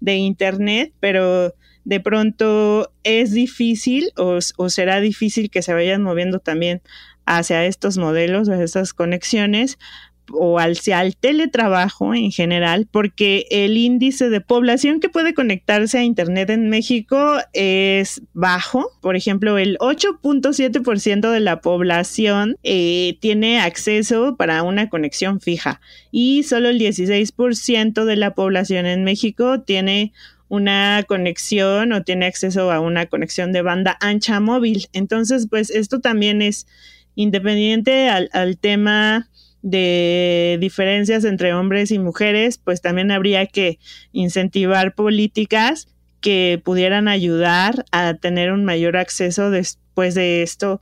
de, 0.00 0.14
Internet, 0.16 0.92
pero 0.98 1.54
de 1.84 2.00
pronto 2.00 2.92
es 3.04 3.30
difícil 3.30 4.10
o, 4.16 4.40
o, 4.56 4.68
será 4.68 5.00
difícil 5.00 5.48
que 5.48 5.62
se 5.62 5.72
vayan 5.72 6.02
moviendo 6.02 6.40
también 6.40 6.82
hacia 7.24 7.64
estos 7.66 7.98
modelos, 7.98 8.48
o 8.48 8.54
estas 8.54 8.92
conexiones, 8.92 9.78
o 10.32 10.58
hacia 10.58 11.02
el 11.02 11.16
teletrabajo 11.16 12.14
en 12.14 12.30
general, 12.30 12.88
porque 12.90 13.46
el 13.50 13.76
índice 13.76 14.28
de 14.28 14.40
población 14.40 15.00
que 15.00 15.08
puede 15.08 15.34
conectarse 15.34 15.98
a 15.98 16.04
Internet 16.04 16.50
en 16.50 16.68
México 16.68 17.36
es 17.52 18.22
bajo. 18.32 18.90
Por 19.00 19.16
ejemplo, 19.16 19.58
el 19.58 19.78
8.7% 19.78 21.30
de 21.30 21.40
la 21.40 21.60
población 21.60 22.56
eh, 22.62 23.16
tiene 23.20 23.60
acceso 23.60 24.36
para 24.36 24.62
una 24.62 24.88
conexión 24.88 25.40
fija 25.40 25.80
y 26.10 26.42
solo 26.42 26.68
el 26.68 26.78
16% 26.78 28.04
de 28.04 28.16
la 28.16 28.34
población 28.34 28.86
en 28.86 29.04
México 29.04 29.60
tiene 29.60 30.12
una 30.48 31.02
conexión 31.08 31.92
o 31.92 32.02
tiene 32.02 32.26
acceso 32.26 32.70
a 32.70 32.78
una 32.78 33.06
conexión 33.06 33.52
de 33.52 33.62
banda 33.62 33.96
ancha 34.02 34.38
móvil. 34.38 34.86
Entonces, 34.92 35.46
pues 35.48 35.70
esto 35.70 36.00
también 36.00 36.42
es 36.42 36.66
independiente 37.14 38.10
al, 38.10 38.28
al 38.34 38.58
tema 38.58 39.30
de 39.62 40.58
diferencias 40.60 41.24
entre 41.24 41.54
hombres 41.54 41.90
y 41.90 41.98
mujeres, 41.98 42.58
pues 42.58 42.80
también 42.80 43.10
habría 43.10 43.46
que 43.46 43.78
incentivar 44.12 44.94
políticas 44.94 45.88
que 46.20 46.60
pudieran 46.62 47.08
ayudar 47.08 47.84
a 47.90 48.14
tener 48.14 48.52
un 48.52 48.64
mayor 48.64 48.96
acceso 48.96 49.50
después 49.50 50.14
de 50.14 50.42
esto 50.42 50.80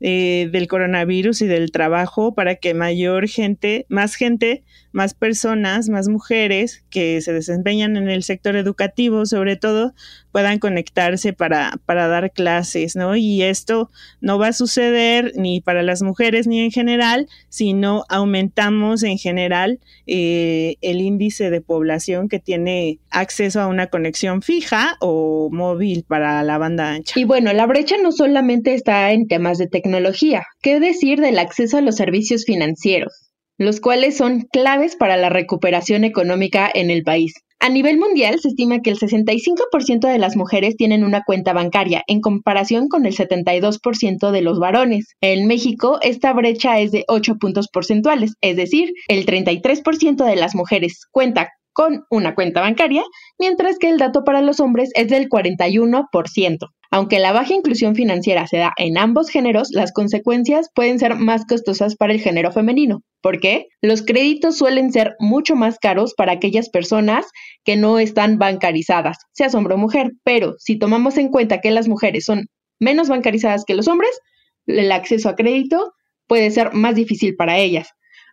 eh, 0.00 0.48
del 0.50 0.66
coronavirus 0.66 1.42
y 1.42 1.46
del 1.46 1.70
trabajo 1.72 2.34
para 2.34 2.56
que 2.56 2.72
mayor 2.72 3.28
gente, 3.28 3.84
más 3.88 4.14
gente, 4.14 4.64
más 4.92 5.14
personas, 5.14 5.88
más 5.88 6.08
mujeres 6.08 6.84
que 6.90 7.20
se 7.20 7.32
desempeñan 7.32 7.96
en 7.96 8.08
el 8.08 8.22
sector 8.22 8.56
educativo, 8.56 9.26
sobre 9.26 9.56
todo, 9.56 9.94
puedan 10.32 10.58
conectarse 10.58 11.32
para, 11.32 11.78
para 11.86 12.08
dar 12.08 12.32
clases, 12.32 12.96
¿no? 12.96 13.16
Y 13.16 13.42
esto 13.42 13.90
no 14.20 14.38
va 14.38 14.48
a 14.48 14.52
suceder 14.52 15.32
ni 15.36 15.60
para 15.60 15.82
las 15.82 16.02
mujeres 16.02 16.46
ni 16.46 16.60
en 16.60 16.70
general, 16.70 17.28
sino 17.48 18.04
aumentamos 18.08 19.02
en 19.02 19.18
general 19.18 19.80
eh, 20.06 20.76
el 20.80 21.00
índice 21.00 21.50
de 21.50 21.60
población 21.60 22.28
que 22.28 22.38
tiene 22.38 22.98
acceso 23.10 23.60
a 23.60 23.66
una 23.66 23.88
conexión 23.88 24.42
fija 24.42 24.96
o 25.00 25.48
móvil 25.50 26.04
para 26.06 26.42
la 26.42 26.58
banda 26.58 26.92
ancha. 26.92 27.18
Y 27.18 27.24
bueno, 27.24 27.52
la 27.52 27.66
brecha 27.66 27.96
no 28.02 28.12
solamente 28.12 28.74
está 28.74 29.12
en 29.12 29.26
temas 29.26 29.58
de 29.58 29.66
tecnología, 29.66 30.42
¿qué 30.62 30.80
decir 30.80 31.20
del 31.20 31.38
acceso 31.38 31.78
a 31.78 31.80
los 31.80 31.96
servicios 31.96 32.44
financieros? 32.44 33.29
Los 33.60 33.78
cuales 33.78 34.16
son 34.16 34.46
claves 34.50 34.96
para 34.96 35.18
la 35.18 35.28
recuperación 35.28 36.04
económica 36.04 36.70
en 36.72 36.90
el 36.90 37.02
país. 37.02 37.34
A 37.58 37.68
nivel 37.68 37.98
mundial, 37.98 38.40
se 38.40 38.48
estima 38.48 38.80
que 38.80 38.88
el 38.88 38.98
65% 38.98 40.08
de 40.08 40.18
las 40.18 40.34
mujeres 40.34 40.76
tienen 40.76 41.04
una 41.04 41.24
cuenta 41.26 41.52
bancaria, 41.52 42.02
en 42.06 42.22
comparación 42.22 42.88
con 42.88 43.04
el 43.04 43.14
72% 43.14 44.30
de 44.30 44.40
los 44.40 44.58
varones. 44.58 45.14
En 45.20 45.46
México, 45.46 45.98
esta 46.00 46.32
brecha 46.32 46.80
es 46.80 46.90
de 46.90 47.04
8 47.06 47.34
puntos 47.38 47.68
porcentuales, 47.70 48.32
es 48.40 48.56
decir, 48.56 48.94
el 49.08 49.26
33% 49.26 50.24
de 50.24 50.36
las 50.36 50.54
mujeres 50.54 51.00
cuenta 51.10 51.50
con 51.72 52.04
una 52.10 52.34
cuenta 52.34 52.60
bancaria, 52.60 53.02
mientras 53.38 53.78
que 53.78 53.88
el 53.88 53.98
dato 53.98 54.24
para 54.24 54.42
los 54.42 54.60
hombres 54.60 54.90
es 54.94 55.08
del 55.08 55.28
41%. 55.28 56.68
Aunque 56.92 57.20
la 57.20 57.32
baja 57.32 57.54
inclusión 57.54 57.94
financiera 57.94 58.48
se 58.48 58.56
da 58.56 58.72
en 58.76 58.98
ambos 58.98 59.30
géneros, 59.30 59.70
las 59.70 59.92
consecuencias 59.92 60.70
pueden 60.74 60.98
ser 60.98 61.14
más 61.14 61.46
costosas 61.46 61.94
para 61.94 62.12
el 62.12 62.20
género 62.20 62.50
femenino. 62.50 63.02
¿Por 63.22 63.38
qué? 63.38 63.68
Los 63.80 64.02
créditos 64.02 64.56
suelen 64.56 64.92
ser 64.92 65.14
mucho 65.20 65.54
más 65.54 65.78
caros 65.78 66.14
para 66.14 66.32
aquellas 66.32 66.68
personas 66.68 67.26
que 67.64 67.76
no 67.76 68.00
están 68.00 68.38
bancarizadas, 68.38 69.18
sea 69.32 69.48
hombre 69.54 69.74
o 69.74 69.78
mujer, 69.78 70.12
pero 70.24 70.54
si 70.58 70.78
tomamos 70.78 71.16
en 71.16 71.28
cuenta 71.28 71.60
que 71.60 71.70
las 71.70 71.86
mujeres 71.86 72.24
son 72.24 72.46
menos 72.80 73.08
bancarizadas 73.08 73.64
que 73.64 73.74
los 73.74 73.86
hombres, 73.86 74.18
el 74.66 74.90
acceso 74.90 75.28
a 75.28 75.36
crédito 75.36 75.92
puede 76.26 76.50
ser 76.50 76.72
más 76.72 76.96
difícil 76.96 77.36
para 77.36 77.58
ellas. 77.58 77.88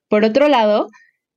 Por 0.07 0.23
otro 0.23 0.47
lado, 0.47 0.87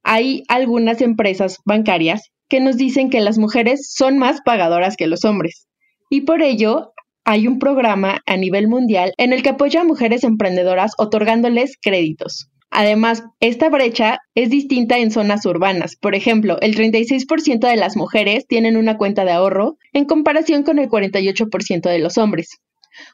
hay 0.02 0.42
algunas 0.48 1.00
empresas 1.00 1.58
bancarias 1.64 2.30
que 2.48 2.60
nos 2.60 2.76
dicen 2.76 3.10
que 3.10 3.20
las 3.20 3.38
mujeres 3.38 3.92
son 3.92 4.18
más 4.18 4.40
pagadoras 4.44 4.96
que 4.96 5.06
los 5.06 5.24
hombres. 5.24 5.68
Y 6.10 6.22
por 6.22 6.42
ello, 6.42 6.92
hay 7.24 7.46
un 7.46 7.58
programa 7.58 8.18
a 8.26 8.36
nivel 8.36 8.66
mundial 8.66 9.12
en 9.16 9.32
el 9.32 9.42
que 9.42 9.50
apoya 9.50 9.82
a 9.82 9.84
mujeres 9.84 10.24
emprendedoras 10.24 10.92
otorgándoles 10.98 11.76
créditos. 11.80 12.50
Además, 12.70 13.24
esta 13.40 13.68
brecha 13.68 14.18
es 14.34 14.48
distinta 14.48 14.98
en 14.98 15.10
zonas 15.10 15.44
urbanas. 15.44 15.96
Por 15.96 16.14
ejemplo, 16.14 16.58
el 16.60 16.76
36% 16.76 17.68
de 17.68 17.76
las 17.76 17.96
mujeres 17.96 18.46
tienen 18.46 18.76
una 18.76 18.96
cuenta 18.96 19.24
de 19.24 19.32
ahorro 19.32 19.76
en 19.92 20.04
comparación 20.04 20.62
con 20.62 20.78
el 20.78 20.88
48% 20.88 21.88
de 21.88 21.98
los 21.98 22.16
hombres. 22.16 22.48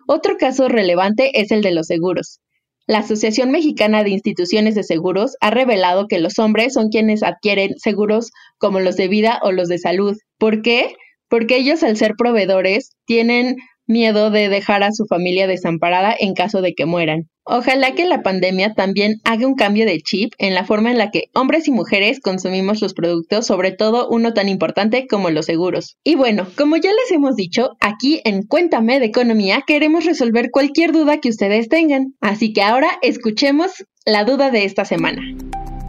Otro 0.07 0.37
caso 0.37 0.69
relevante 0.69 1.41
es 1.41 1.51
el 1.51 1.63
de 1.63 1.73
los 1.73 1.87
seguros. 1.87 2.41
La 2.89 2.99
Asociación 2.99 3.51
Mexicana 3.51 4.05
de 4.05 4.11
Instituciones 4.11 4.77
de 4.77 4.85
Seguros 4.85 5.37
ha 5.41 5.51
revelado 5.51 6.07
que 6.07 6.21
los 6.21 6.39
hombres 6.39 6.75
son 6.75 6.89
quienes 6.89 7.25
adquieren 7.25 7.77
seguros 7.79 8.31
como 8.59 8.79
los 8.79 8.97
de 8.97 9.09
vida 9.09 9.41
o 9.43 9.51
los 9.51 9.69
de 9.69 9.79
salud. 9.79 10.17
¿Por 10.39 10.63
qué? 10.63 10.95
Porque 11.29 11.57
ellos 11.57 11.83
al 11.83 11.97
ser 11.97 12.15
proveedores 12.17 12.93
tienen 13.05 13.57
miedo 13.87 14.31
de 14.31 14.49
dejar 14.49 14.85
a 14.85 14.93
su 14.93 15.05
familia 15.07 15.49
desamparada 15.49 16.15
en 16.17 16.35
caso 16.35 16.63
de 16.63 16.75
que 16.75 16.87
mueran. 16.87 17.29
Ojalá 17.49 17.95
que 17.95 18.07
la 18.07 18.23
pandemia 18.23 18.75
también 18.75 19.21
haga 19.23 19.47
un 19.47 19.55
cambio 19.55 19.87
de 19.87 20.01
chip 20.01 20.33
en 20.39 20.53
la 20.53 20.65
forma 20.65 20.91
en 20.91 20.99
la 20.99 21.13
que 21.13 21.31
hombres 21.33 21.69
y 21.69 21.71
mujeres 21.71 22.19
consumimos 22.19 22.83
los 22.83 22.93
productos, 22.93 23.47
sobre 23.47 23.71
todo 23.71 24.09
uno 24.09 24.35
tan 24.35 24.49
importante 24.49 25.07
como 25.07 25.31
los 25.31 25.47
seguros. 25.47 25.97
Y 26.03 26.17
bueno, 26.17 26.49
como 26.57 26.77
ya 26.77 26.91
les 26.91 27.13
hemos 27.13 27.37
dicho, 27.37 27.71
aquí 27.81 28.21
en 28.25 28.43
Cuéntame 28.43 28.99
de 28.99 29.07
Economía 29.07 29.63
queremos 29.65 30.05
resolver 30.05 30.51
cualquier 30.51 30.91
duda 30.91 31.19
que 31.19 31.29
ustedes 31.29 31.69
tengan. 31.69 32.15
Así 32.21 32.53
que 32.53 32.63
ahora 32.63 32.89
escuchemos 33.01 33.85
la 34.05 34.25
duda 34.25 34.51
de 34.51 34.65
esta 34.65 34.85
semana. 34.85 35.23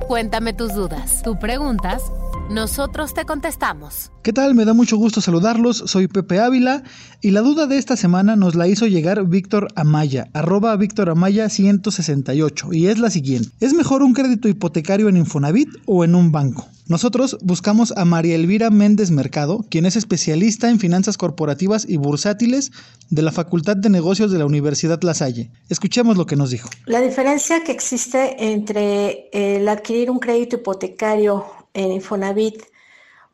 Cuéntame 0.08 0.54
tus 0.54 0.76
dudas. 0.76 1.24
Tú 1.24 1.40
preguntas 1.40 2.04
nosotros 2.50 3.14
te 3.14 3.26
contestamos. 3.26 4.12
¿Qué 4.24 4.34
tal? 4.34 4.56
Me 4.56 4.66
da 4.66 4.74
mucho 4.74 4.98
gusto 4.98 5.22
saludarlos. 5.22 5.84
Soy 5.86 6.08
Pepe 6.08 6.40
Ávila 6.40 6.84
y 7.22 7.32
la 7.32 7.42
duda 7.42 7.68
de 7.68 7.78
esta 7.78 7.96
semana 7.96 8.36
nos 8.36 8.56
la 8.56 8.68
hizo 8.68 8.88
llegar 8.88 9.26
Víctor 9.26 9.68
Amaya, 9.76 10.30
arroba 10.34 10.76
Víctor 10.76 11.10
Amaya 11.10 11.50
168 11.50 12.70
y 12.72 12.88
es 12.88 13.00
la 13.00 13.10
siguiente. 13.10 13.50
¿Es 13.60 13.74
mejor 13.74 14.04
un 14.04 14.14
crédito 14.14 14.48
hipotecario 14.48 15.10
en 15.10 15.18
Infonavit 15.18 15.70
o 15.86 16.04
en 16.04 16.16
un 16.16 16.32
banco? 16.32 16.68
Nosotros 16.88 17.38
buscamos 17.42 17.92
a 17.98 18.06
María 18.06 18.36
Elvira 18.36 18.70
Méndez 18.70 19.12
Mercado, 19.12 19.66
quien 19.70 19.86
es 19.86 19.98
especialista 19.98 20.70
en 20.70 20.80
finanzas 20.80 21.18
corporativas 21.18 21.86
y 21.88 21.98
bursátiles 21.98 22.72
de 23.10 23.22
la 23.24 23.34
Facultad 23.34 23.76
de 23.76 23.90
Negocios 23.90 24.32
de 24.32 24.40
la 24.40 24.46
Universidad 24.46 25.02
La 25.02 25.14
Salle. 25.14 25.52
Escuchemos 25.68 26.16
lo 26.16 26.26
que 26.26 26.38
nos 26.38 26.50
dijo. 26.50 26.70
La 26.86 27.02
diferencia 27.02 27.62
que 27.66 27.74
existe 27.74 28.52
entre 28.54 29.28
el 29.34 29.68
adquirir 29.68 30.10
un 30.10 30.20
crédito 30.20 30.56
hipotecario 30.56 31.44
en 31.78 31.92
Infonavit 31.92 32.64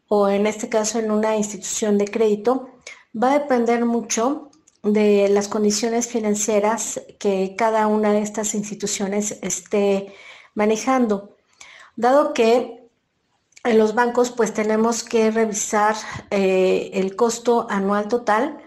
o 0.07 0.27
en 0.27 0.45
este 0.45 0.69
caso 0.69 0.99
en 0.99 1.09
una 1.09 1.35
institución 1.37 1.97
de 1.97 2.05
crédito, 2.05 2.69
va 3.15 3.31
a 3.31 3.39
depender 3.39 3.85
mucho 3.85 4.51
de 4.83 5.29
las 5.29 5.47
condiciones 5.47 6.07
financieras 6.07 7.01
que 7.17 7.55
cada 7.57 7.87
una 7.87 8.11
de 8.11 8.21
estas 8.21 8.53
instituciones 8.53 9.39
esté 9.41 10.13
manejando. 10.55 11.35
Dado 11.95 12.33
que 12.33 12.83
en 13.63 13.77
los 13.77 13.95
bancos 13.95 14.31
pues 14.31 14.53
tenemos 14.53 15.03
que 15.03 15.31
revisar 15.31 15.95
eh, 16.29 16.91
el 16.93 17.15
costo 17.15 17.65
anual 17.69 18.09
total 18.09 18.57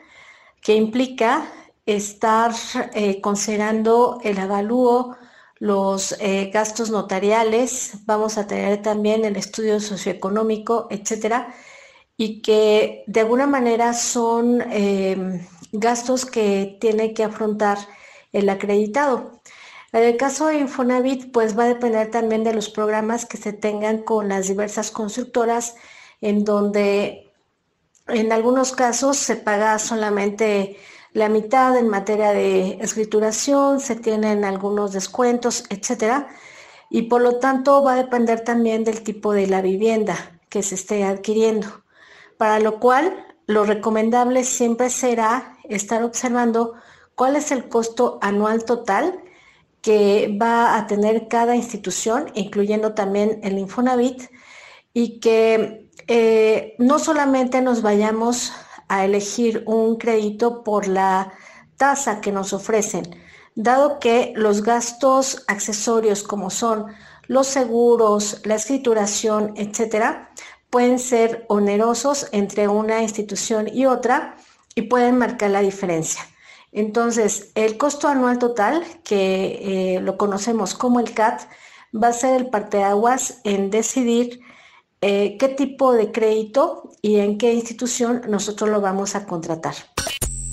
que 0.63 0.75
implica 0.75 1.47
estar 1.85 2.53
eh, 2.95 3.21
considerando 3.21 4.19
el 4.25 4.39
avalúo 4.39 5.17
los 5.59 6.13
eh, 6.21 6.51
gastos 6.53 6.91
notariales, 6.91 7.99
vamos 8.05 8.39
a 8.39 8.47
tener 8.47 8.83
también 8.83 9.25
el 9.25 9.37
estudio 9.37 9.81
socioeconómico, 9.81 10.87
etcétera, 10.91 11.55
y 12.17 12.43
que 12.43 13.05
de 13.07 13.21
alguna 13.21 13.47
manera 13.47 13.95
son 13.95 14.63
em, 14.71 15.47
gastos 15.73 16.27
que 16.27 16.77
tiene 16.81 17.15
que 17.15 17.25
afrontar 17.25 17.79
el 18.33 18.49
acreditado. 18.49 19.41
En 19.93 20.03
el 20.03 20.17
caso 20.17 20.47
de 20.49 20.59
Infonavit, 20.59 21.33
pues 21.33 21.59
va 21.59 21.65
a 21.65 21.69
depender 21.69 22.11
también 22.11 22.45
de 22.45 22.55
los 22.55 22.69
programas 22.69 23.25
que 23.27 23.39
se 23.39 23.53
tengan 23.53 23.99
con 24.03 24.29
las 24.29 24.49
diversas 24.49 24.91
constructoras, 24.91 25.77
en 26.21 26.45
donde 26.45 27.33
en 28.09 28.33
algunos 28.33 28.73
casos 28.73 29.17
se 29.17 29.37
paga 29.37 29.79
solamente 29.79 30.77
la 31.17 31.31
mitad 31.31 31.75
en 31.79 31.89
materia 31.89 32.33
de 32.33 32.77
escrituración, 32.83 33.81
se 33.81 33.97
tienen 33.97 34.45
algunos 34.45 34.93
descuentos, 34.93 35.65
etcétera, 35.71 36.29
y 36.91 37.03
por 37.03 37.23
lo 37.23 37.39
tanto 37.39 37.83
va 37.83 37.95
a 37.95 37.97
depender 37.97 38.43
también 38.45 38.85
del 38.85 39.03
tipo 39.03 39.33
de 39.33 39.47
la 39.47 39.63
vivienda 39.63 40.39
que 40.51 40.63
se 40.63 40.75
esté 40.75 41.05
adquiriendo, 41.05 41.69
para 42.37 42.61
lo 42.61 42.81
cual 42.81 43.27
lo 43.47 43.65
recomendable 43.65 44.45
siempre 44.45 44.91
será 44.91 45.57
estar 45.71 46.03
observando 46.03 46.75
cuál 47.15 47.37
es 47.37 47.51
el 47.51 47.67
costo 47.71 48.19
anual 48.21 48.67
total 48.67 49.19
que 49.81 50.37
va 50.39 50.77
a 50.77 50.87
tener 50.87 51.29
cada 51.29 51.57
institución, 51.57 52.31
incluyendo 52.35 52.93
también 52.93 53.41
el 53.43 53.57
Infonavit, 53.57 54.25
y 54.93 55.19
que 55.21 55.89
eh, 56.09 56.75
no 56.79 56.99
solamente 56.99 57.63
nos 57.63 57.81
vayamos 57.81 58.53
a 58.89 59.05
elegir 59.05 59.63
un 59.67 59.97
crédito 59.97 60.63
por 60.63 60.87
la 60.87 61.33
tasa 61.77 62.21
que 62.21 62.33
nos 62.33 62.53
ofrecen, 62.53 63.05
dado 63.55 63.99
que 63.99 64.33
los 64.37 64.63
gastos 64.63 65.45
accesorios 65.47 66.23
como 66.23 66.51
son 66.51 66.87
los 67.27 67.47
seguros, 67.47 68.41
la 68.45 68.55
escrituración, 68.55 69.53
etcétera, 69.57 70.31
pueden 70.71 70.99
ser 70.99 71.45
onerosos 71.49 72.29
entre 72.33 72.69
una 72.69 73.03
institución 73.03 73.69
y 73.73 73.87
otra 73.87 74.37
y 74.75 74.83
pueden 74.83 75.19
marcar 75.19 75.51
la 75.51 75.61
diferencia. 75.61 76.23
Entonces, 76.73 77.51
el 77.55 77.79
costo 77.79 78.09
anual 78.09 78.39
total, 78.39 78.85
que 79.03 79.95
eh, 79.97 80.01
lo 80.01 80.19
conocemos 80.19 80.75
como 80.75 81.01
el 81.01 81.15
CAT, 81.15 81.43
va 81.95 82.09
a 82.09 82.13
ser 82.13 82.37
el 82.39 82.51
parteaguas 82.51 83.41
en 83.45 83.71
decidir 83.71 84.41
eh, 85.01 85.37
qué 85.39 85.49
tipo 85.49 85.93
de 85.93 86.11
crédito 86.11 86.91
y 87.03 87.17
en 87.17 87.39
qué 87.39 87.53
institución 87.53 88.23
nosotros 88.29 88.71
lo 88.71 88.81
vamos 88.81 89.15
a 89.15 89.27
contratar. 89.27 89.75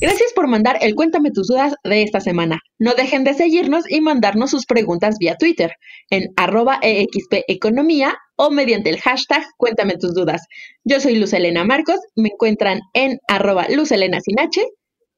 Gracias 0.02 0.34
por 0.34 0.48
mandar 0.48 0.78
el 0.82 0.96
Cuéntame 0.96 1.32
tus 1.32 1.48
dudas 1.48 1.76
de 1.86 2.04
esta 2.04 2.20
semana. 2.20 2.60
No 2.78 2.94
dejen 2.94 3.24
de 3.24 3.34
seguirnos 3.34 3.90
y 3.90 4.02
mandarnos 4.02 4.52
sus 4.52 4.66
preguntas 4.66 5.16
vía 5.18 5.38
Twitter 5.38 5.72
en 6.10 6.26
arroba 6.36 6.80
Economía 6.82 8.18
o 8.36 8.52
mediante 8.52 8.90
el 8.90 9.00
hashtag 9.00 9.46
Cuéntame 9.56 9.96
tus 9.98 10.14
dudas. 10.14 10.42
Yo 10.84 11.00
soy 11.00 11.16
Luz 11.16 11.32
Elena 11.32 11.64
Marcos, 11.64 12.00
me 12.16 12.30
encuentran 12.34 12.82
en 12.94 13.20
arroba 13.30 13.68
Luz 13.70 13.94
Elena 13.94 14.20
sin 14.20 14.42
H. 14.42 14.62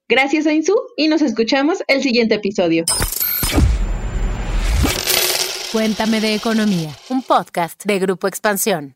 Gracias 0.08 0.46
a 0.46 0.54
Insu 0.54 0.76
y 0.98 1.08
nos 1.08 1.24
escuchamos 1.24 1.80
el 1.88 2.04
siguiente 2.04 2.36
episodio. 2.36 2.86
Cuéntame 5.72 6.22
de 6.22 6.36
Economía, 6.36 6.96
un 7.10 7.24
podcast 7.24 7.84
de 7.86 7.98
Grupo 7.98 8.28
Expansión. 8.28 8.96